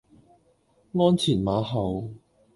[0.93, 2.09] 鞍前馬後